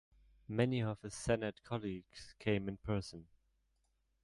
Many 0.47 0.81
of 0.81 0.99
his 1.03 1.13
Senate 1.13 1.61
colleagues 1.63 2.33
came 2.39 2.67
in 2.67 2.77
person. 2.77 3.27